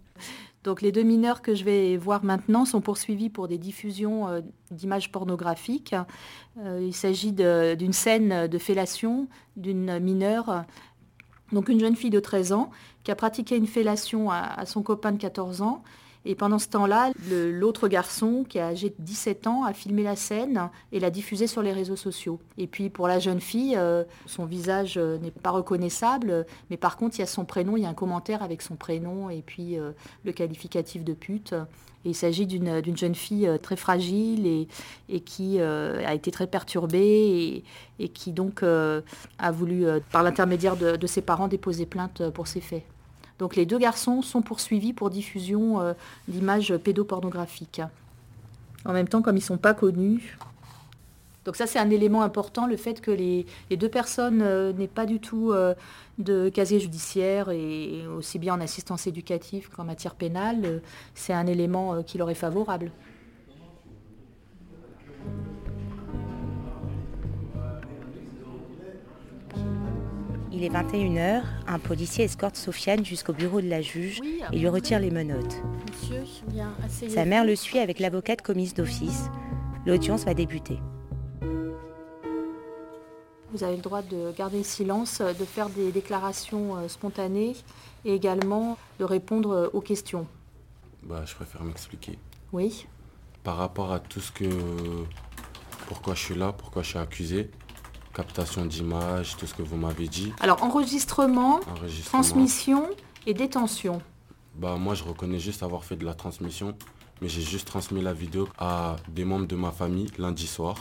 Donc 0.64 0.80
les 0.80 0.90
deux 0.90 1.02
mineurs 1.02 1.42
que 1.42 1.54
je 1.54 1.64
vais 1.64 1.96
voir 1.96 2.24
maintenant 2.24 2.64
sont 2.64 2.80
poursuivis 2.80 3.28
pour 3.28 3.46
des 3.46 3.58
diffusions 3.58 4.28
euh, 4.28 4.40
d'images 4.70 5.12
pornographiques. 5.12 5.94
Euh, 6.58 6.80
il 6.82 6.94
s'agit 6.94 7.32
d'une 7.32 7.92
scène 7.92 8.46
de 8.46 8.58
fellation 8.58 9.28
d'une 9.56 9.98
mineure, 9.98 10.64
donc 11.52 11.68
une 11.68 11.80
jeune 11.80 11.96
fille 11.96 12.10
de 12.10 12.20
13 12.20 12.52
ans, 12.52 12.70
qui 13.04 13.10
a 13.10 13.16
pratiqué 13.16 13.56
une 13.56 13.66
fellation 13.66 14.30
à 14.30 14.64
son 14.66 14.82
copain 14.82 15.12
de 15.12 15.18
14 15.18 15.62
ans 15.62 15.82
et 16.26 16.34
pendant 16.34 16.58
ce 16.58 16.66
temps-là, 16.68 17.12
l'autre 17.30 17.86
garçon, 17.86 18.44
qui 18.46 18.58
a 18.58 18.66
âgé 18.66 18.90
de 18.90 18.96
17 18.98 19.46
ans, 19.46 19.64
a 19.64 19.72
filmé 19.72 20.02
la 20.02 20.16
scène 20.16 20.70
et 20.90 20.98
l'a 20.98 21.10
diffusée 21.10 21.46
sur 21.46 21.62
les 21.62 21.72
réseaux 21.72 21.94
sociaux. 21.94 22.40
Et 22.58 22.66
puis 22.66 22.90
pour 22.90 23.06
la 23.06 23.20
jeune 23.20 23.40
fille, 23.40 23.76
euh, 23.76 24.02
son 24.26 24.44
visage 24.44 24.96
euh, 24.96 25.18
n'est 25.18 25.30
pas 25.30 25.50
reconnaissable, 25.50 26.44
mais 26.68 26.76
par 26.76 26.96
contre, 26.96 27.16
il 27.16 27.20
y 27.20 27.22
a 27.22 27.26
son 27.26 27.44
prénom, 27.44 27.76
il 27.76 27.84
y 27.84 27.86
a 27.86 27.88
un 27.88 27.94
commentaire 27.94 28.42
avec 28.42 28.60
son 28.60 28.74
prénom 28.74 29.30
et 29.30 29.40
puis 29.40 29.78
euh, 29.78 29.92
le 30.24 30.32
qualificatif 30.32 31.04
de 31.04 31.14
pute. 31.14 31.54
Et 32.04 32.10
il 32.10 32.14
s'agit 32.14 32.46
d'une 32.46 32.96
jeune 32.96 33.14
fille 33.16 33.48
très 33.62 33.74
fragile 33.74 34.46
et, 35.08 35.20
qui 35.20 35.60
a 35.60 36.14
été 36.14 36.30
très 36.30 36.46
perturbée 36.46 37.64
et, 37.98 38.08
qui 38.10 38.30
donc 38.30 38.62
a 38.62 39.50
voulu, 39.50 39.86
par 40.12 40.22
l'intermédiaire 40.22 40.76
de 40.76 41.06
ses 41.08 41.20
parents, 41.20 41.48
déposer 41.48 41.84
plainte 41.84 42.30
pour 42.30 42.46
ces 42.46 42.60
faits. 42.60 42.84
Donc 43.38 43.56
les 43.56 43.66
deux 43.66 43.78
garçons 43.78 44.22
sont 44.22 44.42
poursuivis 44.42 44.92
pour 44.92 45.10
diffusion 45.10 45.80
euh, 45.80 45.92
d'images 46.28 46.76
pédopornographiques. 46.76 47.82
En 48.84 48.92
même 48.92 49.08
temps, 49.08 49.22
comme 49.22 49.36
ils 49.36 49.40
ne 49.40 49.44
sont 49.44 49.58
pas 49.58 49.74
connus. 49.74 50.38
Donc 51.44 51.56
ça, 51.56 51.66
c'est 51.66 51.78
un 51.78 51.90
élément 51.90 52.22
important, 52.22 52.66
le 52.66 52.76
fait 52.76 53.00
que 53.00 53.10
les, 53.10 53.46
deux 53.70 53.88
personnes 53.88 54.42
euh, 54.42 54.72
n'aient 54.72 54.88
pas 54.88 55.06
du 55.06 55.20
tout 55.20 55.52
euh, 55.52 55.74
de 56.18 56.48
casier 56.48 56.80
judiciaire 56.80 57.50
et 57.50 58.04
aussi 58.16 58.38
bien 58.38 58.54
en 58.54 58.60
assistance 58.60 59.06
éducative 59.06 59.68
qu'en 59.70 59.84
matière 59.84 60.14
pénale, 60.14 60.82
c'est 61.14 61.32
un 61.32 61.46
élément 61.46 62.02
qui 62.02 62.18
leur 62.18 62.30
est 62.30 62.34
favorable. 62.34 62.90
Il 70.56 70.64
est 70.64 70.70
21h, 70.70 71.42
un 71.66 71.78
policier 71.78 72.24
escorte 72.24 72.56
Sofiane 72.56 73.04
jusqu'au 73.04 73.34
bureau 73.34 73.60
de 73.60 73.68
la 73.68 73.82
juge 73.82 74.22
et 74.50 74.58
lui 74.58 74.68
retire 74.68 74.98
les 74.98 75.10
menottes. 75.10 75.54
Sa 76.88 77.26
mère 77.26 77.44
le 77.44 77.54
suit 77.54 77.78
avec 77.78 77.98
l'avocate 77.98 78.40
commise 78.40 78.72
d'office. 78.72 79.28
L'audience 79.84 80.24
va 80.24 80.32
débuter. 80.32 80.78
Vous 83.52 83.64
avez 83.64 83.76
le 83.76 83.82
droit 83.82 84.00
de 84.00 84.32
garder 84.32 84.56
le 84.56 84.64
silence, 84.64 85.20
de 85.20 85.44
faire 85.44 85.68
des 85.68 85.92
déclarations 85.92 86.78
euh, 86.78 86.88
spontanées 86.88 87.54
et 88.06 88.14
également 88.14 88.78
de 88.98 89.04
répondre 89.04 89.50
euh, 89.50 89.68
aux 89.74 89.82
questions. 89.82 90.26
Bah, 91.02 91.22
je 91.26 91.34
préfère 91.34 91.64
m'expliquer. 91.64 92.18
Oui. 92.54 92.86
Par 93.44 93.58
rapport 93.58 93.92
à 93.92 94.00
tout 94.00 94.20
ce 94.20 94.32
que... 94.32 94.48
Pourquoi 95.86 96.14
je 96.14 96.20
suis 96.20 96.34
là, 96.34 96.52
pourquoi 96.52 96.82
je 96.82 96.88
suis 96.88 96.98
accusé, 96.98 97.50
captation 98.16 98.64
d'images, 98.64 99.36
tout 99.36 99.46
ce 99.46 99.52
que 99.52 99.62
vous 99.62 99.76
m'avez 99.76 100.08
dit. 100.08 100.32
Alors, 100.40 100.62
enregistrement, 100.62 101.60
transmission 102.06 102.88
et 103.26 103.34
détention. 103.34 104.00
Bah, 104.54 104.76
moi, 104.76 104.94
je 104.94 105.04
reconnais 105.04 105.38
juste 105.38 105.62
avoir 105.62 105.84
fait 105.84 105.96
de 105.96 106.06
la 106.06 106.14
transmission, 106.14 106.74
mais 107.20 107.28
j'ai 107.28 107.42
juste 107.42 107.66
transmis 107.66 108.00
la 108.00 108.14
vidéo 108.14 108.48
à 108.58 108.96
des 109.08 109.26
membres 109.26 109.46
de 109.46 109.56
ma 109.56 109.70
famille 109.70 110.10
lundi 110.16 110.46
soir, 110.46 110.76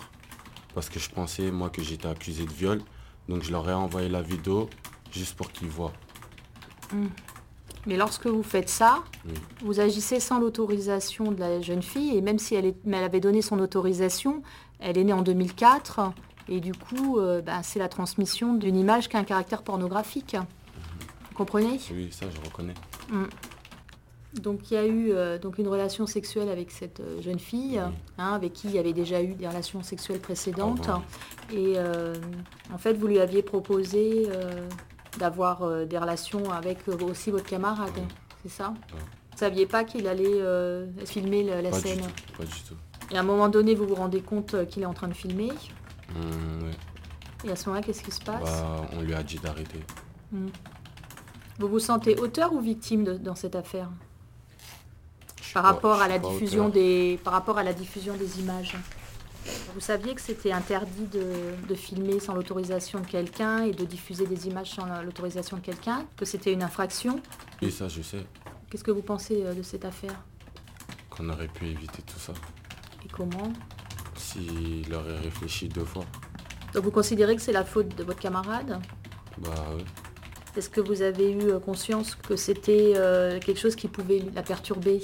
parce 0.74 0.88
que 0.88 0.98
je 0.98 1.10
pensais, 1.10 1.52
moi, 1.52 1.70
que 1.70 1.84
j'étais 1.84 2.08
accusé 2.08 2.46
de 2.46 2.54
viol. 2.54 2.82
Donc, 3.28 3.44
je 3.44 3.52
leur 3.52 3.70
ai 3.70 3.74
envoyé 3.74 4.08
la 4.08 4.22
vidéo 4.22 4.70
juste 5.12 5.36
pour 5.36 5.52
qu'ils 5.52 5.68
voient. 5.68 5.94
Hmm. 6.94 7.08
Mais 7.86 7.98
lorsque 7.98 8.28
vous 8.28 8.44
faites 8.44 8.70
ça, 8.70 9.04
vous 9.62 9.80
agissez 9.82 10.22
sans 10.22 10.40
l'autorisation 10.40 11.34
de 11.34 11.40
la 11.40 11.62
jeune 11.62 11.84
fille, 11.84 12.16
et 12.16 12.22
même 12.22 12.40
si 12.40 12.56
elle, 12.56 12.74
elle, 12.88 12.94
avait 12.96 13.20
donné 13.20 13.42
son 13.42 13.60
autorisation, 13.60 14.42
elle 14.80 14.98
est 14.98 15.04
née 15.04 15.14
en 15.14 15.22
2004, 15.22 16.14
et 16.48 16.60
du 16.60 16.74
coup, 16.74 17.18
euh, 17.18 17.42
bah, 17.42 17.64
c'est 17.64 17.80
la 17.80 17.90
transmission 17.90 18.54
d'une 18.54 18.76
image 18.76 19.10
qui 19.10 19.18
a 19.18 19.20
un 19.20 19.24
caractère 19.24 19.64
pornographique. 19.64 20.36
Vous 21.30 21.36
comprenez? 21.36 21.80
Oui, 21.92 22.10
ça 22.12 22.28
je 22.30 22.46
reconnais. 22.46 22.76
Mm. 23.10 23.26
Donc 24.42 24.70
il 24.70 24.74
y 24.74 24.78
a 24.78 24.86
eu 24.86 25.12
euh, 25.12 25.40
donc 25.40 25.58
une 25.60 25.68
relation 25.70 26.06
sexuelle 26.06 26.50
avec 26.50 26.70
cette 26.70 27.00
euh, 27.00 27.22
jeune 27.22 27.40
fille, 27.40 27.80
hein, 28.18 28.34
avec 28.34 28.52
qui 28.52 28.68
il 28.68 28.76
y 28.76 28.80
avait 28.80 28.94
déjà 28.94 29.24
eu 29.24 29.34
des 29.34 29.48
relations 29.48 29.82
sexuelles 29.82 30.20
précédentes. 30.20 30.90
Et 31.54 31.76
en 32.74 32.78
fait, 32.78 32.94
vous 32.94 33.08
lui 33.08 33.20
aviez 33.20 33.44
proposé 33.44 34.28
d'avoir 35.20 35.86
des 35.86 35.98
relations 35.98 36.52
avec 36.52 36.80
aussi 36.88 37.30
votre 37.30 37.46
camarade, 37.46 37.94
c'est 38.42 38.50
ça? 38.50 38.74
Vous 38.90 38.98
ne 39.34 39.38
saviez 39.38 39.68
pas 39.68 39.84
qu'il 39.84 40.08
allait 40.08 40.42
filmer 41.06 41.44
la, 41.44 41.72
scène? 41.72 42.02
Pas 42.36 42.46
du 42.46 42.62
tout. 42.68 42.74
Et 43.12 43.18
à 43.18 43.20
un 43.20 43.24
moment 43.24 43.48
donné, 43.48 43.76
vous 43.76 43.86
vous 43.86 43.96
rendez 43.96 44.22
compte 44.22 44.66
qu'il 44.68 44.82
est 44.82 44.88
en 44.88 44.96
train 44.96 45.08
de 45.08 45.14
filmer? 45.14 45.52
Mmh, 46.10 47.48
Et 47.48 47.52
à 47.52 47.56
ce 47.56 47.70
moment-là, 47.70 47.86
qu'est-ce 47.86 48.04
qui 48.04 48.12
se 48.12 48.22
passe 48.22 48.44
bah, 48.44 48.88
On 48.94 49.02
lui 49.02 49.14
a 49.14 49.24
dit 49.24 49.38
d'arrêter. 49.38 49.80
Mmh. 50.32 50.48
Vous 51.60 51.68
vous 51.68 51.80
sentez 51.80 52.18
auteur 52.18 52.54
ou 52.54 52.60
victime 52.60 53.18
dans 53.18 53.36
cette 53.36 53.56
affaire 53.56 53.90
par 55.54 55.64
rapport, 55.64 56.02
à 56.02 56.10
la 56.10 56.20
diffusion 56.20 56.68
des, 56.68 57.18
par 57.24 57.32
rapport 57.32 57.58
à 57.58 57.64
la 57.64 57.72
diffusion 57.72 58.16
des 58.16 58.42
images 58.42 58.76
vous 59.74 59.82
saviez 59.82 60.16
que 60.16 60.22
c'était 60.22 60.52
interdit 60.52 61.08
de, 61.08 61.76
filmer 61.76 62.20
sans 62.20 62.34
l'autorisation 62.34 63.00
de 63.00 63.06
quelqu'un 63.06 63.64
et 63.64 63.74
de 63.74 63.86
diffuser 63.86 64.26
des 64.26 64.48
images 64.48 64.72
sans 64.72 65.02
l'autorisation 65.02 65.58
de 65.58 65.62
quelqu'un 65.62 66.06
Que 66.18 66.26
c'était 66.26 66.54
une 66.54 66.64
infraction 66.64 67.22
Oui, 67.62 67.72
ça 67.72 67.88
je 67.88 68.02
sais. 68.02 68.26
Qu'est-ce 68.70 68.84
que 68.84 68.92
vous 68.92 69.02
pensez 69.02 69.44
euh, 69.44 69.54
de 69.54 69.62
cette 69.62 69.86
affaire 69.86 70.16
Qu'on 71.10 71.30
aurait 71.30 71.48
pu 71.48 71.66
éviter 71.68 72.02
tout 72.02 72.20
ça. 72.20 72.34
Et 73.04 73.10
comment 73.10 73.52
s'il 74.36 74.94
aurait 74.94 75.20
réfléchi 75.20 75.68
deux 75.68 75.86
fois. 75.86 76.06
Donc 76.74 76.84
vous 76.84 76.92
considérez 76.92 77.36
que 77.36 77.42
c'est 77.42 77.54
la 77.54 77.64
faute 77.64 77.96
de 77.96 78.04
votre 78.04 78.20
camarade 78.20 78.80
Bah 79.38 79.52
oui. 79.76 79.84
Est-ce 80.58 80.70
que 80.70 80.80
vous 80.80 81.02
avez 81.02 81.32
eu 81.32 81.50
euh, 81.50 81.60
conscience 81.60 82.16
que 82.16 82.38
c'était 82.38 82.94
euh, 82.96 83.40
quelque 83.40 83.60
chose 83.60 83.76
qui 83.76 83.88
pouvait 83.90 84.24
la 84.34 84.42
perturber? 84.42 85.02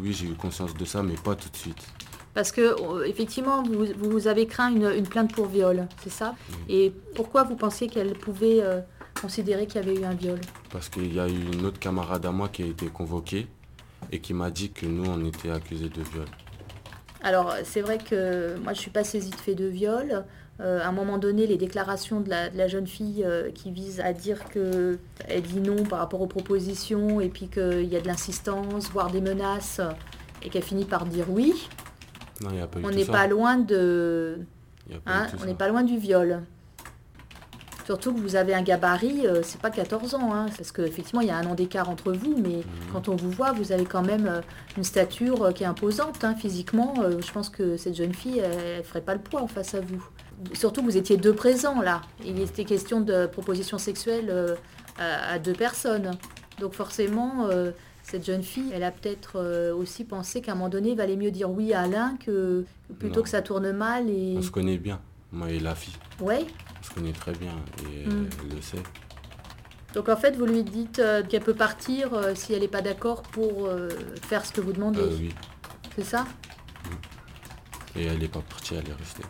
Oui, 0.00 0.12
j'ai 0.12 0.26
eu 0.26 0.34
conscience 0.34 0.74
de 0.74 0.84
ça, 0.84 1.02
mais 1.02 1.14
pas 1.14 1.34
tout 1.34 1.50
de 1.50 1.56
suite. 1.56 1.86
Parce 2.32 2.50
que 2.50 2.60
euh, 2.60 3.04
effectivement, 3.04 3.62
vous, 3.62 3.86
vous, 3.98 4.26
avez 4.26 4.46
craint 4.46 4.70
une, 4.70 5.06
plainte 5.06 5.34
pour 5.34 5.46
viol, 5.46 5.86
c'est 6.02 6.10
ça? 6.10 6.34
Et 6.68 6.92
pourquoi 7.14 7.44
vous 7.44 7.56
pensiez 7.56 7.88
qu'elle 7.88 8.14
pouvait 8.14 8.62
considérer 9.20 9.66
qu'il 9.66 9.82
y 9.82 9.84
avait 9.84 10.00
eu 10.00 10.04
un 10.04 10.14
viol? 10.14 10.40
Parce 10.70 10.88
qu'il 10.88 11.14
y 11.14 11.20
a 11.20 11.28
eu 11.28 11.52
une 11.52 11.66
autre 11.66 11.78
camarade 11.78 12.24
à 12.24 12.30
moi 12.30 12.48
qui 12.48 12.62
a 12.62 12.66
été 12.66 12.86
convoquée 12.86 13.46
et 14.12 14.20
qui 14.20 14.32
m'a 14.32 14.50
dit 14.50 14.70
que 14.70 14.86
nous, 14.86 15.04
on 15.04 15.24
était 15.26 15.50
accusés 15.50 15.88
de 15.88 16.02
viol. 16.02 16.26
Alors 17.26 17.52
c'est 17.64 17.80
vrai 17.80 17.98
que 17.98 18.54
moi 18.58 18.72
je 18.72 18.78
ne 18.78 18.82
suis 18.82 18.90
pas 18.92 19.02
saisie 19.02 19.30
de 19.30 19.36
fait 19.36 19.56
de 19.56 19.66
viol. 19.66 20.24
Euh, 20.60 20.80
à 20.80 20.86
un 20.86 20.92
moment 20.92 21.18
donné, 21.18 21.48
les 21.48 21.56
déclarations 21.56 22.20
de 22.20 22.30
la, 22.30 22.68
jeune 22.68 22.86
fille 22.86 23.24
euh, 23.26 23.50
qui 23.50 23.72
visent 23.72 24.00
à 24.00 24.12
dire 24.12 24.44
qu'elle 24.48 25.42
dit 25.42 25.60
non 25.60 25.82
par 25.82 25.98
rapport 25.98 26.22
aux 26.22 26.28
propositions 26.28 27.20
et 27.20 27.28
puis 27.28 27.48
qu'il 27.48 27.84
y 27.84 27.96
a 27.96 28.00
de 28.00 28.06
l'insistance, 28.06 28.88
voire 28.90 29.10
des 29.10 29.20
menaces, 29.20 29.80
et 30.42 30.48
qu'elle 30.48 30.62
finit 30.62 30.84
par 30.84 31.04
dire 31.04 31.26
oui. 31.28 31.68
on 32.84 32.90
n'est 32.90 33.04
pas 33.04 33.26
loin 33.26 33.58
de. 33.58 34.38
Hein, 35.04 35.26
on 35.42 35.46
n'est 35.46 35.54
pas 35.54 35.68
loin 35.68 35.82
du 35.82 35.98
viol. 35.98 36.42
Surtout 37.86 38.12
que 38.12 38.18
vous 38.18 38.34
avez 38.34 38.52
un 38.52 38.62
gabarit, 38.62 39.28
euh, 39.28 39.42
c'est 39.44 39.60
pas 39.60 39.70
14 39.70 40.16
ans, 40.16 40.34
hein, 40.34 40.46
parce 40.56 40.72
qu'effectivement 40.72 41.20
il 41.20 41.28
y 41.28 41.30
a 41.30 41.36
un 41.36 41.46
an 41.46 41.54
d'écart 41.54 41.88
entre 41.88 42.12
vous, 42.12 42.34
mais 42.36 42.56
mhm. 42.56 42.64
quand 42.92 43.08
on 43.08 43.14
vous 43.14 43.30
voit, 43.30 43.52
vous 43.52 43.70
avez 43.70 43.84
quand 43.84 44.02
même 44.02 44.26
euh, 44.26 44.40
une 44.76 44.82
stature 44.82 45.40
euh, 45.44 45.52
qui 45.52 45.62
est 45.62 45.66
imposante 45.66 46.24
hein, 46.24 46.34
physiquement. 46.34 46.94
je 46.96 47.30
pense 47.30 47.48
que 47.48 47.76
cette 47.76 47.94
jeune 47.94 48.12
fille, 48.12 48.40
elle, 48.40 48.78
ne 48.78 48.82
ferait 48.82 49.02
pas 49.02 49.14
le 49.14 49.20
poids 49.20 49.40
en 49.40 49.46
face 49.46 49.74
à 49.74 49.80
vous. 49.80 50.04
Surtout 50.52 50.80
que 50.80 50.86
vous 50.86 50.96
étiez 50.96 51.16
deux 51.16 51.32
présents 51.32 51.80
là. 51.80 52.02
Il 52.24 52.40
était 52.40 52.64
question 52.64 53.00
de 53.00 53.26
proposition 53.26 53.78
sexuelle 53.78 54.34
à, 54.98 55.38
deux 55.38 55.52
personnes. 55.52 56.10
Donc 56.58 56.72
forcément, 56.74 57.48
cette 58.02 58.26
jeune 58.26 58.42
fille, 58.42 58.70
elle 58.74 58.82
a 58.82 58.90
peut-être 58.90 59.72
aussi 59.72 60.04
pensé 60.04 60.42
qu'à 60.42 60.52
un 60.52 60.54
moment 60.56 60.68
donné, 60.68 60.90
il 60.90 60.96
valait 60.96 61.16
mieux 61.16 61.30
dire 61.30 61.50
oui 61.50 61.72
à 61.72 61.82
Alain 61.82 62.18
que 62.18 62.64
plutôt 62.98 63.22
que 63.22 63.28
ça 63.28 63.40
tourne 63.40 63.72
mal. 63.72 64.10
Et... 64.10 64.34
On 64.36 64.42
se 64.42 64.50
connaît 64.50 64.76
bien, 64.76 65.00
moi 65.32 65.50
et 65.50 65.58
la 65.58 65.74
fille. 65.74 65.94
Ouais 66.20 66.46
se 66.86 66.94
connaît 66.94 67.12
très 67.12 67.32
bien 67.32 67.54
et 67.82 68.08
hmm. 68.08 68.28
elle 68.42 68.56
le 68.56 68.62
sait. 68.62 68.82
Donc 69.94 70.08
en 70.08 70.16
fait, 70.16 70.36
vous 70.36 70.46
lui 70.46 70.62
dites 70.62 70.98
euh, 70.98 71.22
qu'elle 71.22 71.42
peut 71.42 71.54
partir 71.54 72.12
euh, 72.14 72.34
si 72.34 72.52
elle 72.52 72.60
n'est 72.60 72.68
pas 72.68 72.82
d'accord 72.82 73.22
pour 73.22 73.66
euh, 73.66 73.88
faire 74.22 74.44
ce 74.44 74.52
que 74.52 74.60
vous 74.60 74.72
demandez. 74.72 75.00
oui. 75.00 75.34
C'est 75.94 76.04
ça? 76.04 76.22
Hmm. 76.24 77.98
Et 77.98 78.04
elle 78.04 78.18
n'est 78.18 78.28
pas 78.28 78.42
partie, 78.42 78.74
elle 78.74 78.88
est 78.88 78.92
restée. 78.92 79.22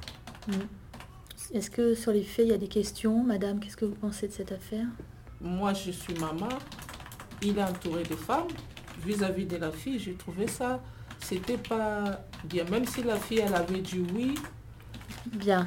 Hmm. 0.49 1.55
Est-ce 1.55 1.71
que 1.71 1.95
sur 1.95 2.11
les 2.11 2.25
faits, 2.25 2.47
il 2.47 2.51
y 2.51 2.55
a 2.55 2.59
des 2.59 2.69
questions 2.69 3.23
Madame, 3.23 3.61
qu'est-ce 3.61 3.77
que 3.77 3.85
vous 3.85 3.95
pensez 3.95 4.27
de 4.27 4.33
cette 4.33 4.51
affaire? 4.51 4.87
Moi, 5.41 5.73
je 5.75 5.93
suis 5.93 6.15
maman. 6.15 6.49
Il 7.43 7.59
est 7.59 7.63
entouré 7.63 8.03
de 8.03 8.17
femmes. 8.17 8.49
Vis-à-vis 9.05 9.45
-vis 9.45 9.49
de 9.49 9.57
la 9.59 9.71
fille, 9.71 9.99
j'ai 10.01 10.15
trouvé 10.15 10.49
ça, 10.49 10.83
c'était 11.21 11.59
pas 11.59 12.23
bien. 12.45 12.65
Même 12.65 12.87
si 12.87 13.03
la 13.03 13.17
fille, 13.17 13.43
elle 13.47 13.55
avait 13.55 13.81
dit 13.81 14.03
oui. 14.15 14.35
Bien. 15.27 15.67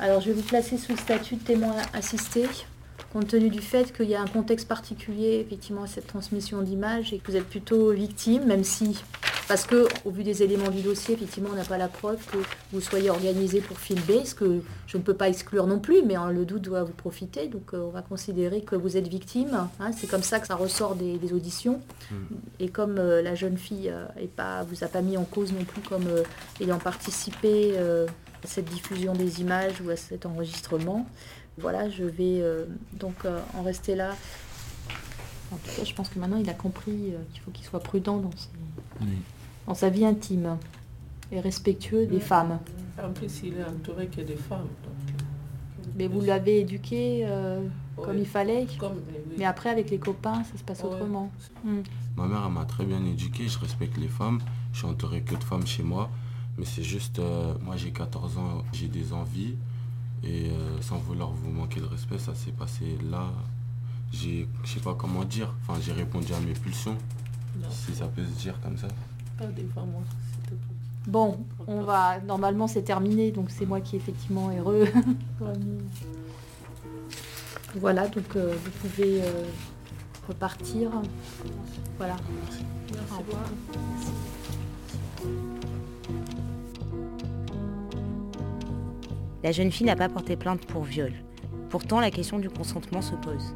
Alors 0.00 0.20
je 0.20 0.28
vais 0.28 0.34
vous 0.34 0.42
placer 0.42 0.78
sous 0.78 0.92
le 0.92 0.98
statut 0.98 1.34
de 1.34 1.42
témoin 1.42 1.74
assisté, 1.92 2.44
compte 3.12 3.26
tenu 3.26 3.48
du 3.48 3.60
fait 3.60 3.92
qu'il 3.92 4.08
y 4.08 4.14
a 4.14 4.22
un 4.22 4.28
contexte 4.28 4.68
particulier 4.68 5.44
effectivement 5.44 5.82
à 5.82 5.86
cette 5.88 6.06
transmission 6.06 6.62
d'images 6.62 7.12
et 7.12 7.18
que 7.18 7.32
vous 7.32 7.36
êtes 7.36 7.48
plutôt 7.48 7.90
victime, 7.90 8.44
même 8.44 8.62
si, 8.62 9.02
parce 9.48 9.66
que 9.66 9.88
au 10.04 10.10
vu 10.12 10.22
des 10.22 10.44
éléments 10.44 10.70
du 10.70 10.82
dossier, 10.82 11.14
effectivement 11.14 11.50
on 11.52 11.56
n'a 11.56 11.64
pas 11.64 11.78
la 11.78 11.88
preuve 11.88 12.24
que 12.26 12.38
vous 12.72 12.80
soyez 12.80 13.10
organisé 13.10 13.60
pour 13.60 13.80
filmer, 13.80 14.24
ce 14.24 14.36
que 14.36 14.60
je 14.86 14.96
ne 14.98 15.02
peux 15.02 15.14
pas 15.14 15.28
exclure 15.28 15.66
non 15.66 15.80
plus, 15.80 16.02
mais 16.02 16.14
le 16.32 16.44
doute 16.44 16.62
doit 16.62 16.84
vous 16.84 16.92
profiter, 16.92 17.48
donc 17.48 17.74
euh, 17.74 17.78
on 17.78 17.90
va 17.90 18.02
considérer 18.02 18.60
que 18.60 18.76
vous 18.76 18.96
êtes 18.96 19.08
victime, 19.08 19.68
hein. 19.80 19.90
c'est 19.96 20.08
comme 20.08 20.22
ça 20.22 20.38
que 20.38 20.46
ça 20.46 20.54
ressort 20.54 20.94
des, 20.94 21.32
auditions, 21.32 21.80
hmm. 22.12 22.14
et 22.60 22.68
comme 22.68 22.98
euh, 22.98 23.20
la 23.20 23.34
jeune 23.34 23.58
fille 23.58 23.90
ne 23.90 24.42
euh, 24.44 24.62
vous 24.68 24.84
a 24.84 24.86
pas 24.86 25.02
mis 25.02 25.16
en 25.16 25.24
cause 25.24 25.52
non 25.52 25.64
plus 25.64 25.82
comme 25.82 26.06
ayant 26.60 26.78
participé 26.78 27.74
cette 28.44 28.66
diffusion 28.66 29.12
des 29.12 29.40
images 29.40 29.80
ou 29.84 29.90
à 29.90 29.96
cet 29.96 30.26
enregistrement. 30.26 31.06
Voilà, 31.58 31.88
je 31.90 32.04
vais 32.04 32.40
euh, 32.40 32.66
donc 32.92 33.24
euh, 33.24 33.40
en 33.56 33.62
rester 33.62 33.94
là. 33.94 34.14
En 35.50 35.56
tout 35.56 35.70
cas, 35.76 35.84
je 35.84 35.94
pense 35.94 36.08
que 36.08 36.18
maintenant 36.18 36.36
il 36.36 36.48
a 36.48 36.54
compris 36.54 37.12
euh, 37.12 37.18
qu'il 37.32 37.42
faut 37.42 37.50
qu'il 37.50 37.64
soit 37.64 37.80
prudent 37.80 38.18
dans, 39.66 39.74
sa 39.74 39.90
vie 39.90 40.04
intime 40.04 40.58
et 41.32 41.40
respectueux 41.40 42.06
des 42.06 42.20
femmes. 42.20 42.58
En 43.02 43.12
plus, 43.12 43.42
il 43.44 43.58
est 43.58 43.64
entouré 43.64 44.06
que 44.06 44.20
des 44.20 44.36
femmes. 44.36 44.68
Mais 45.96 46.06
vous 46.06 46.20
l'avez 46.20 46.60
éduqué 46.60 47.26
comme 47.96 48.18
il 48.18 48.26
fallait 48.26 48.66
Mais 49.36 49.44
après, 49.44 49.70
avec 49.70 49.90
les 49.90 49.98
copains, 49.98 50.44
ça 50.44 50.56
se 50.56 50.62
passe 50.62 50.84
autrement. 50.84 51.30
Ma 52.16 52.26
mère 52.26 52.48
m'a 52.50 52.64
très 52.64 52.84
bien 52.84 53.04
éduqué, 53.04 53.48
je 53.48 53.58
respecte 53.58 53.96
les 53.98 54.08
femmes. 54.08 54.40
Je 54.72 54.78
suis 54.78 54.86
entouré 54.86 55.22
que 55.22 55.34
de 55.34 55.44
femmes 55.44 55.66
chez 55.66 55.82
moi. 55.82 56.08
Mais 56.58 56.64
c'est 56.64 56.82
juste, 56.82 57.18
euh, 57.20 57.54
moi 57.62 57.76
j'ai 57.76 57.92
14 57.92 58.38
ans, 58.38 58.64
j'ai 58.72 58.88
des 58.88 59.12
envies. 59.12 59.54
Et 60.24 60.50
euh, 60.50 60.82
sans 60.82 60.98
vouloir 60.98 61.30
vous 61.30 61.50
manquer 61.50 61.80
de 61.80 61.86
respect, 61.86 62.18
ça 62.18 62.34
s'est 62.34 62.50
passé 62.50 62.98
là. 63.08 63.30
J'ai, 64.12 64.48
je 64.64 64.68
sais 64.68 64.80
pas 64.80 64.94
comment 64.94 65.24
dire. 65.24 65.54
Enfin, 65.62 65.80
j'ai 65.80 65.92
répondu 65.92 66.32
à 66.32 66.40
mes 66.40 66.54
pulsions. 66.54 66.96
Si 67.70 67.94
ça 67.94 68.06
peut 68.06 68.24
se 68.24 68.40
dire 68.40 68.60
comme 68.60 68.76
ça. 68.76 68.88
Pas 69.36 69.46
devant 69.46 69.86
moi, 69.86 70.02
Bon, 71.06 71.38
on 71.66 71.82
va. 71.82 72.20
Normalement, 72.20 72.66
c'est 72.66 72.82
terminé, 72.82 73.30
donc 73.30 73.50
c'est 73.50 73.66
moi 73.66 73.80
qui 73.80 73.96
effectivement 73.96 74.50
heureux. 74.56 74.88
Voilà, 77.74 78.08
donc 78.08 78.34
euh, 78.34 78.54
vous 78.64 78.70
pouvez 78.88 79.22
euh, 79.22 79.44
repartir. 80.26 80.90
Voilà. 81.98 82.16
Au 83.12 83.18
revoir. 83.18 83.44
La 89.42 89.52
jeune 89.52 89.70
fille 89.70 89.86
n'a 89.86 89.96
pas 89.96 90.08
porté 90.08 90.36
plainte 90.36 90.66
pour 90.66 90.82
viol. 90.82 91.12
Pourtant, 91.68 92.00
la 92.00 92.10
question 92.10 92.38
du 92.38 92.48
consentement 92.48 93.02
se 93.02 93.14
pose. 93.14 93.54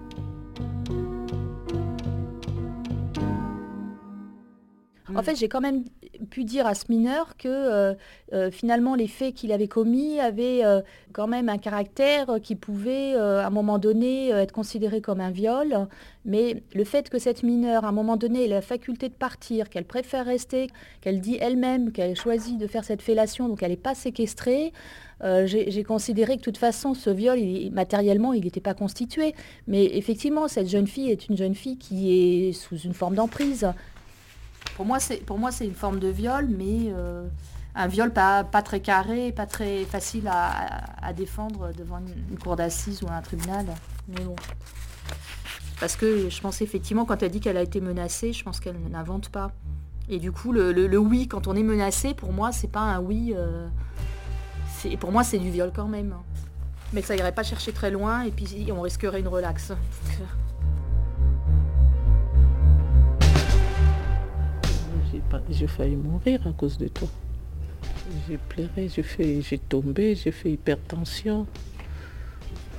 En 5.15 5.23
fait, 5.23 5.37
j'ai 5.37 5.49
quand 5.49 5.61
même 5.61 5.85
pu 6.31 6.45
dire 6.45 6.67
à 6.67 6.75
ce 6.75 6.85
mineur 6.89 7.37
que 7.37 7.49
euh, 7.49 7.95
euh, 8.33 8.51
finalement 8.51 8.95
les 8.95 9.09
faits 9.09 9.35
qu'il 9.35 9.53
avait 9.53 9.69
commis 9.69 10.21
avaient 10.21 10.65
euh, 10.65 10.81
quand 11.13 11.27
même 11.27 11.49
un 11.49 11.59
caractère 11.59 12.39
qui 12.43 12.55
pouvait 12.55 13.15
à 13.15 13.47
un 13.47 13.51
moment 13.51 13.79
donné 13.79 14.31
être 14.31 14.53
considéré 14.53 15.01
comme 15.01 15.21
un 15.21 15.31
viol. 15.31 15.87
Mais 16.25 16.63
le 16.75 16.85
fait 16.85 17.11
que 17.11 17.19
cette 17.19 17.43
mineure, 17.43 17.85
à 17.85 17.89
un 17.89 17.93
moment 17.93 18.17
donné, 18.17 18.45
ait 18.45 18.49
la 18.49 18.63
faculté 18.63 19.09
de 19.09 19.15
partir, 19.15 19.69
qu'elle 19.69 19.85
préfère 19.85 20.25
rester, 20.25 20.69
qu'elle 21.01 21.21
dit 21.21 21.37
elle-même 21.41 21.93
qu'elle 21.93 22.17
choisit 22.17 22.59
de 22.59 22.67
faire 22.67 22.85
cette 22.85 23.03
fellation, 23.03 23.49
donc 23.49 23.63
elle 23.63 23.73
n'est 23.73 23.77
pas 23.77 23.95
séquestrée, 23.95 24.73
j'ai 25.45 25.85
considéré 25.85 26.35
que 26.35 26.41
de 26.41 26.45
toute 26.45 26.57
façon, 26.57 26.95
ce 26.95 27.11
viol, 27.11 27.39
matériellement, 27.73 28.33
il 28.33 28.45
n'était 28.45 28.61
pas 28.61 28.75
constitué. 28.75 29.35
Mais 29.67 29.85
effectivement, 29.97 30.49
cette 30.49 30.69
jeune 30.69 30.87
fille 30.87 31.11
est 31.11 31.29
une 31.29 31.37
jeune 31.37 31.55
fille 31.55 31.77
qui 31.77 32.49
est 32.49 32.53
sous 32.53 32.79
une 32.79 32.95
forme 32.95 33.17
d'emprise. 33.17 33.67
Pour 34.77 34.87
moi, 34.87 34.99
c'est 35.01 35.67
une 35.67 35.75
forme 35.75 35.99
de 35.99 36.09
viol, 36.09 36.47
mais 36.49 36.93
euh, 36.93 37.27
un 37.75 37.87
viol 37.87 38.13
pas, 38.13 38.45
pas 38.45 38.63
très 38.63 38.81
carré, 38.81 39.33
pas 39.33 39.47
très 39.47 39.85
facile 39.85 40.29
à, 40.29 41.13
défendre 41.13 41.73
devant 41.77 41.99
une, 41.99 42.39
cour 42.39 42.57
d'assises 42.57 43.03
ou 43.03 43.09
un 43.11 43.21
tribunal. 43.21 43.67
Mais 44.09 44.25
bon. 44.25 44.37
Parce 45.81 45.97
que 45.97 46.31
je 46.31 46.41
pense 46.41 46.63
effectivement, 46.63 47.05
quand 47.05 47.23
elle 47.23 47.31
dit 47.31 47.41
qu'elle 47.41 47.57
a 47.57 47.63
été 47.63 47.81
menacée, 47.81 48.33
je 48.33 48.45
pense 48.45 48.61
qu'elle 48.61 48.79
n'invente 48.91 49.29
pas. 49.29 49.51
Et 50.09 50.19
du 50.19 50.33
coup, 50.33 50.53
le, 50.53 50.97
oui, 50.97 51.29
quand 51.29 51.47
on 51.47 51.55
est 51.55 51.63
menacé, 51.63 52.15
pour 52.15 52.33
moi, 52.33 52.53
c'est 52.53 52.71
pas 52.71 52.81
un 52.81 53.01
oui. 53.01 53.35
Euh, 53.37 53.69
pour 54.99 55.13
moi, 55.13 55.25
c'est 55.25 55.39
du 55.39 55.51
viol 55.51 55.71
quand 55.75 55.89
même. 55.89 56.15
Mais 56.93 57.03
ça 57.03 57.17
irait 57.17 57.33
pas 57.33 57.43
chercher 57.43 57.73
très 57.73 57.91
loin 57.91 58.23
et 58.23 58.31
puis 58.31 58.69
on 58.71 58.81
risquerait 58.81 59.21
une 59.21 59.29
relaxe. 59.29 59.73
J'ai 65.51 65.67
failli 65.67 65.97
mourir 65.97 66.47
à 66.47 66.53
cause 66.53 66.79
de 66.79 66.89
toi. 66.89 67.09
J'ai 68.29 68.39
pleuré, 68.39 68.89
j'ai 68.89 69.59
tombé, 69.59 70.15
j'ai 70.15 70.33
fait 70.33 70.53
hypertension. 70.53 71.47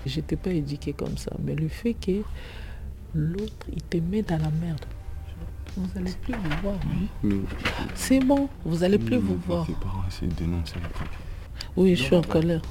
J'étais 0.06 0.36
pas 0.36 0.52
éduquée 0.52 0.94
comme 0.94 1.18
ça. 1.18 1.32
Mais 1.44 1.56
le 1.56 1.68
fait 1.68 1.94
que 1.94 2.22
l'autre, 3.14 3.68
il 3.72 3.82
te 3.84 3.98
met 3.98 4.22
dans 4.22 4.38
la 4.38 4.50
merde. 4.50 4.86
Vous 5.76 5.88
n'allez 5.96 6.14
plus 6.22 6.34
vous 6.34 6.62
voir. 6.62 6.76
C'est 7.96 8.20
bon, 8.20 8.50
vous 8.64 8.80
n'allez 8.80 9.00
plus 9.00 9.18
vous 9.18 9.38
voir. 9.48 9.66
Oui, 11.76 11.96
je 11.96 12.04
suis 12.04 12.16
en 12.16 12.22
colère. 12.22 12.62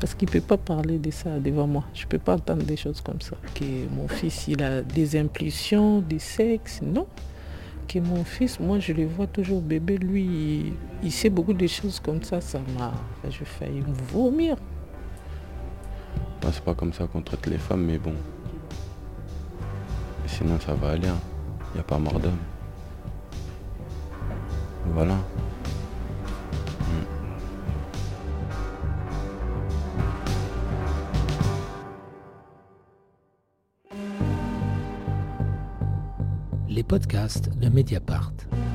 Parce 0.00 0.14
qu'il 0.14 0.28
ne 0.28 0.32
peut 0.32 0.40
pas 0.40 0.58
parler 0.58 0.98
de 0.98 1.10
ça 1.10 1.38
devant 1.38 1.66
moi. 1.66 1.84
Je 1.94 2.04
ne 2.04 2.08
peux 2.08 2.18
pas 2.18 2.34
entendre 2.34 2.64
des 2.64 2.76
choses 2.76 3.00
comme 3.00 3.20
ça. 3.20 3.36
Que 3.54 3.64
mon 3.94 4.08
fils, 4.08 4.48
il 4.48 4.62
a 4.62 4.82
des 4.82 5.16
impulsions, 5.18 6.00
des 6.00 6.18
sexes. 6.18 6.80
Non 6.82 7.06
mon 7.94 8.24
fils, 8.24 8.58
moi 8.60 8.78
je 8.78 8.92
le 8.92 9.06
vois 9.06 9.26
toujours 9.26 9.62
bébé, 9.62 9.96
lui, 9.96 10.74
il, 11.02 11.12
sait 11.12 11.30
beaucoup 11.30 11.54
de 11.54 11.66
choses 11.66 12.00
comme 12.00 12.22
ça, 12.22 12.40
ça 12.40 12.60
m'a... 12.76 12.92
Je 13.30 13.44
failli 13.44 13.80
me 13.80 13.94
vomir. 14.12 14.56
Bah, 16.42 16.48
c'est 16.52 16.64
pas 16.64 16.74
comme 16.74 16.92
ça 16.92 17.06
qu'on 17.06 17.22
traite 17.22 17.46
les 17.46 17.58
femmes, 17.58 17.84
mais 17.84 17.98
bon. 17.98 18.14
Sinon 20.26 20.58
ça 20.60 20.74
va 20.74 20.90
aller, 20.90 21.06
il 21.06 21.08
hein. 21.08 21.18
n'y 21.74 21.80
a 21.80 21.84
pas 21.84 21.98
mort 21.98 22.18
d'homme. 22.18 22.36
Voilà. 24.92 25.16
Podcasts 36.86 37.48
de 37.58 37.70
Mediapart. 37.70 38.65